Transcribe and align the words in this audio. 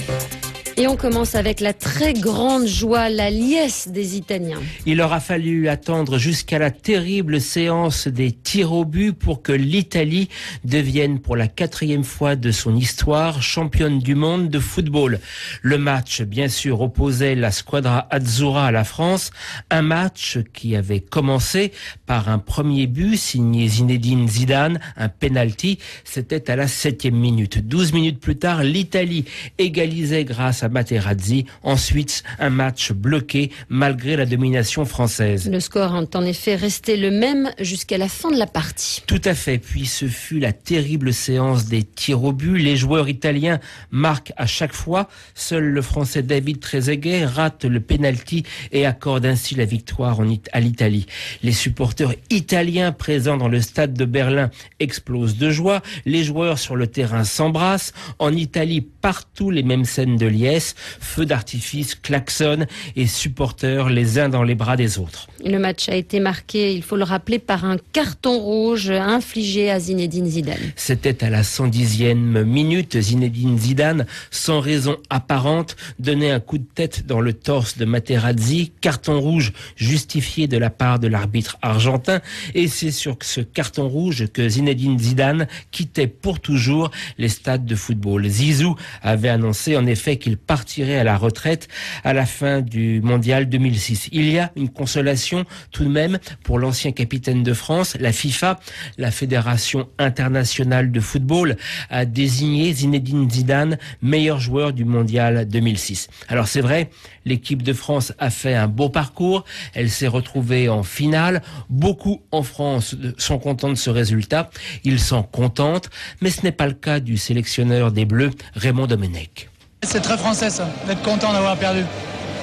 you 0.00 0.41
Et 0.78 0.86
on 0.86 0.96
commence 0.96 1.34
avec 1.34 1.60
la 1.60 1.74
très 1.74 2.14
grande 2.14 2.66
joie, 2.66 3.10
la 3.10 3.30
liesse 3.30 3.88
des 3.88 4.16
Italiens. 4.16 4.60
Il 4.86 5.02
aura 5.02 5.20
fallu 5.20 5.68
attendre 5.68 6.16
jusqu'à 6.16 6.58
la 6.58 6.70
terrible 6.70 7.40
séance 7.40 8.08
des 8.08 8.32
tirs 8.32 8.72
au 8.72 8.84
but 8.86 9.12
pour 9.12 9.42
que 9.42 9.52
l'Italie 9.52 10.28
devienne 10.64 11.20
pour 11.20 11.36
la 11.36 11.46
quatrième 11.46 12.04
fois 12.04 12.36
de 12.36 12.50
son 12.50 12.74
histoire 12.74 13.42
championne 13.42 13.98
du 13.98 14.14
monde 14.14 14.48
de 14.48 14.58
football. 14.58 15.20
Le 15.60 15.76
match, 15.76 16.22
bien 16.22 16.48
sûr, 16.48 16.80
opposait 16.80 17.34
la 17.34 17.50
squadra 17.50 18.06
Azzurra 18.10 18.68
à 18.68 18.70
la 18.70 18.84
France, 18.84 19.30
un 19.70 19.82
match 19.82 20.38
qui 20.54 20.74
avait 20.74 21.00
commencé 21.00 21.72
par 22.06 22.30
un 22.30 22.38
premier 22.38 22.86
but 22.86 23.16
signé 23.16 23.68
Zinedine 23.68 24.26
Zidane, 24.26 24.80
un 24.96 25.08
penalty. 25.08 25.78
C'était 26.04 26.50
à 26.50 26.56
la 26.56 26.66
septième 26.66 27.16
minute. 27.16 27.58
Douze 27.58 27.92
minutes 27.92 28.20
plus 28.20 28.36
tard, 28.36 28.62
l'Italie 28.62 29.26
égalisait 29.58 30.24
grâce 30.24 30.61
à 30.62 30.68
Materazzi. 30.68 31.46
Ensuite, 31.62 32.22
un 32.38 32.50
match 32.50 32.92
bloqué 32.92 33.50
malgré 33.68 34.16
la 34.16 34.26
domination 34.26 34.84
française. 34.84 35.48
Le 35.50 35.60
score 35.60 35.96
est 35.96 36.16
en 36.16 36.24
effet 36.24 36.54
resté 36.54 36.96
le 36.96 37.10
même 37.10 37.50
jusqu'à 37.58 37.98
la 37.98 38.08
fin 38.08 38.30
de 38.30 38.38
la 38.38 38.46
partie. 38.46 39.02
Tout 39.06 39.20
à 39.24 39.34
fait. 39.34 39.58
Puis 39.58 39.86
ce 39.86 40.06
fut 40.06 40.38
la 40.38 40.52
terrible 40.52 41.12
séance 41.12 41.66
des 41.66 41.82
tirs 41.82 42.24
au 42.24 42.32
but. 42.32 42.58
Les 42.58 42.76
joueurs 42.76 43.08
italiens 43.08 43.60
marquent 43.90 44.32
à 44.36 44.46
chaque 44.46 44.72
fois. 44.72 45.08
Seul 45.34 45.64
le 45.64 45.82
français 45.82 46.22
David 46.22 46.60
Trezeguet 46.60 47.24
rate 47.24 47.64
le 47.64 47.80
penalty 47.80 48.44
et 48.70 48.86
accorde 48.86 49.26
ainsi 49.26 49.54
la 49.54 49.64
victoire 49.64 50.20
à 50.52 50.60
l'Italie. 50.60 51.06
Les 51.42 51.52
supporters 51.52 52.14
italiens 52.30 52.92
présents 52.92 53.36
dans 53.36 53.48
le 53.48 53.60
stade 53.60 53.94
de 53.94 54.04
Berlin 54.04 54.50
explosent 54.80 55.36
de 55.36 55.50
joie. 55.50 55.82
Les 56.04 56.24
joueurs 56.24 56.58
sur 56.58 56.76
le 56.76 56.86
terrain 56.86 57.24
s'embrassent. 57.24 57.92
En 58.18 58.32
Italie, 58.32 58.80
partout 58.80 59.50
les 59.50 59.62
mêmes 59.62 59.84
scènes 59.84 60.16
de 60.16 60.26
liesse 60.52 60.74
feux 61.00 61.24
d'artifice, 61.24 61.94
klaxons 61.94 62.66
et 62.96 63.06
supporters 63.06 63.88
les 63.88 64.18
uns 64.18 64.28
dans 64.28 64.42
les 64.42 64.54
bras 64.54 64.76
des 64.76 64.98
autres. 64.98 65.28
Le 65.44 65.58
match 65.58 65.88
a 65.88 65.96
été 65.96 66.20
marqué, 66.20 66.74
il 66.74 66.82
faut 66.82 66.96
le 66.96 67.04
rappeler, 67.04 67.38
par 67.38 67.64
un 67.64 67.76
carton 67.92 68.38
rouge 68.38 68.90
infligé 68.90 69.70
à 69.70 69.80
Zinedine 69.80 70.26
Zidane. 70.26 70.72
C'était 70.76 71.24
à 71.24 71.30
la 71.30 71.42
110e 71.42 72.44
minute. 72.44 73.00
Zinedine 73.00 73.58
Zidane, 73.58 74.06
sans 74.30 74.60
raison 74.60 74.96
apparente, 75.10 75.76
donnait 75.98 76.30
un 76.30 76.40
coup 76.40 76.58
de 76.58 76.66
tête 76.74 77.06
dans 77.06 77.20
le 77.20 77.32
torse 77.32 77.76
de 77.78 77.84
Materazzi. 77.84 78.72
Carton 78.80 79.20
rouge 79.20 79.52
justifié 79.76 80.46
de 80.46 80.58
la 80.58 80.70
part 80.70 80.98
de 80.98 81.08
l'arbitre 81.08 81.58
argentin. 81.62 82.20
Et 82.54 82.68
c'est 82.68 82.90
sur 82.90 83.16
ce 83.20 83.40
carton 83.40 83.88
rouge 83.88 84.26
que 84.32 84.48
Zinedine 84.48 84.98
Zidane 84.98 85.46
quittait 85.70 86.06
pour 86.06 86.40
toujours 86.40 86.90
les 87.18 87.28
stades 87.28 87.64
de 87.64 87.74
football. 87.74 88.26
Zizou 88.26 88.76
avait 89.02 89.28
annoncé 89.28 89.76
en 89.76 89.86
effet 89.86 90.16
qu'il 90.16 90.36
partirait 90.46 90.98
à 90.98 91.04
la 91.04 91.16
retraite 91.16 91.68
à 92.04 92.12
la 92.12 92.26
fin 92.26 92.60
du 92.60 93.00
mondial 93.02 93.48
2006. 93.48 94.08
Il 94.12 94.30
y 94.30 94.38
a 94.38 94.52
une 94.56 94.68
consolation 94.68 95.44
tout 95.70 95.84
de 95.84 95.88
même 95.88 96.18
pour 96.42 96.58
l'ancien 96.58 96.92
capitaine 96.92 97.42
de 97.42 97.52
France. 97.54 97.96
La 98.00 98.12
FIFA, 98.12 98.60
la 98.98 99.10
Fédération 99.10 99.88
internationale 99.98 100.90
de 100.90 101.00
football, 101.00 101.56
a 101.90 102.04
désigné 102.04 102.72
Zinedine 102.72 103.30
Zidane 103.30 103.78
meilleur 104.00 104.40
joueur 104.40 104.72
du 104.72 104.84
mondial 104.84 105.46
2006. 105.48 106.08
Alors 106.28 106.48
c'est 106.48 106.60
vrai, 106.60 106.90
l'équipe 107.24 107.62
de 107.62 107.72
France 107.72 108.12
a 108.18 108.30
fait 108.30 108.54
un 108.54 108.68
beau 108.68 108.88
parcours. 108.88 109.44
Elle 109.74 109.90
s'est 109.90 110.08
retrouvée 110.08 110.68
en 110.68 110.82
finale. 110.82 111.42
Beaucoup 111.68 112.22
en 112.30 112.42
France 112.42 112.96
sont 113.18 113.38
contents 113.38 113.70
de 113.70 113.74
ce 113.74 113.90
résultat. 113.90 114.50
Ils 114.84 115.00
sont 115.00 115.22
contents, 115.22 115.80
mais 116.20 116.30
ce 116.30 116.42
n'est 116.42 116.52
pas 116.52 116.66
le 116.66 116.74
cas 116.74 117.00
du 117.00 117.16
sélectionneur 117.16 117.92
des 117.92 118.04
Bleus, 118.04 118.30
Raymond 118.54 118.86
Domenech. 118.86 119.51
C'est 119.84 120.00
très 120.00 120.16
français 120.16 120.48
ça, 120.48 120.68
d'être 120.86 121.02
content 121.02 121.32
d'avoir 121.32 121.56
perdu. 121.56 121.84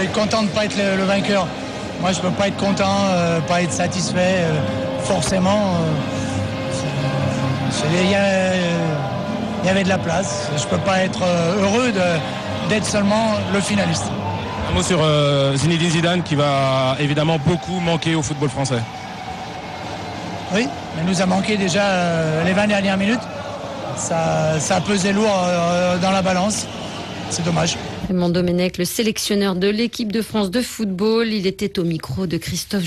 Être 0.00 0.12
content 0.12 0.42
de 0.42 0.48
ne 0.48 0.52
pas 0.52 0.64
être 0.64 0.76
le, 0.76 1.04
vainqueur. 1.04 1.46
Moi 2.00 2.10
je 2.10 2.18
peux 2.18 2.30
pas 2.30 2.48
être 2.48 2.56
content, 2.56 3.06
euh, 3.12 3.38
pas 3.40 3.62
être 3.62 3.72
satisfait, 3.72 4.38
euh, 4.40 4.60
forcément. 5.04 5.76
Euh, 5.76 5.92
il 8.02 8.10
y, 8.10 9.68
avait 9.68 9.84
de 9.84 9.88
la 9.88 9.98
place. 9.98 10.48
Je 10.56 10.64
peux 10.64 10.78
pas 10.78 10.98
être 11.02 11.22
heureux 11.60 11.92
d'être 12.68 12.84
seulement 12.84 13.34
le 13.54 13.60
finaliste. 13.60 14.06
Un 14.68 14.74
mot 14.74 14.82
sur 14.82 14.98
Zinedine 15.54 15.90
Zidane 15.90 16.22
qui 16.22 16.34
va 16.34 16.96
évidemment 16.98 17.38
beaucoup 17.38 17.78
manquer 17.78 18.16
au 18.16 18.22
football 18.22 18.48
français. 18.48 18.82
Oui, 20.52 20.68
il 20.98 21.04
nous 21.04 21.22
a 21.22 21.26
manqué 21.26 21.56
déjà 21.56 21.82
les 22.44 22.52
20 22.52 22.66
dernières 22.66 22.96
minutes. 22.96 23.22
Ça, 23.96 24.58
ça 24.58 24.76
a 24.76 24.80
pesé 24.80 25.12
lourd 25.12 25.46
dans 26.02 26.10
la 26.10 26.22
balance. 26.22 26.66
C'est 27.30 27.44
dommage. 27.44 27.76
Le 28.10 28.84
sélectionneur 28.84 29.54
de 29.54 29.68
l'équipe 29.68 30.10
de 30.10 30.20
France 30.20 30.50
de 30.50 30.60
football, 30.60 31.28
il 31.28 31.46
était 31.46 31.78
au 31.78 31.84
micro 31.84 32.26
de 32.26 32.36
Christophe 32.36 32.84